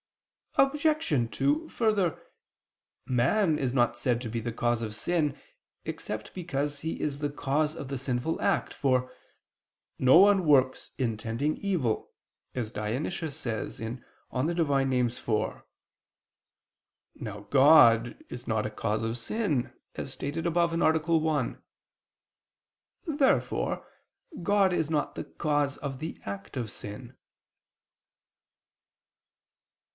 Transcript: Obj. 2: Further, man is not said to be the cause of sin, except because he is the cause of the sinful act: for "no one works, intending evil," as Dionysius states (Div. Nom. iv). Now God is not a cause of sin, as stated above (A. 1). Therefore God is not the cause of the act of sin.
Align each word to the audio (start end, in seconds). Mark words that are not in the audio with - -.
Obj. 0.55 1.29
2: 1.37 1.69
Further, 1.69 2.21
man 3.05 3.57
is 3.57 3.71
not 3.73 3.95
said 3.95 4.19
to 4.19 4.29
be 4.29 4.41
the 4.41 4.51
cause 4.51 4.81
of 4.81 4.95
sin, 4.95 5.37
except 5.85 6.33
because 6.33 6.79
he 6.81 6.99
is 6.99 7.19
the 7.19 7.29
cause 7.29 7.73
of 7.75 7.87
the 7.87 7.97
sinful 7.99 8.41
act: 8.41 8.73
for 8.73 9.13
"no 9.99 10.17
one 10.17 10.43
works, 10.45 10.91
intending 10.97 11.55
evil," 11.57 12.11
as 12.53 12.71
Dionysius 12.71 13.37
states 13.37 13.77
(Div. 13.77 14.01
Nom. 14.33 14.49
iv). 14.49 15.29
Now 17.15 17.41
God 17.51 18.25
is 18.27 18.47
not 18.47 18.65
a 18.65 18.71
cause 18.71 19.03
of 19.03 19.17
sin, 19.19 19.71
as 19.95 20.11
stated 20.11 20.45
above 20.47 20.73
(A. 20.73 20.77
1). 20.99 21.61
Therefore 23.05 23.87
God 24.41 24.73
is 24.73 24.89
not 24.89 25.13
the 25.15 25.23
cause 25.25 25.77
of 25.77 25.99
the 25.99 26.19
act 26.25 26.57
of 26.57 26.71
sin. 26.71 27.15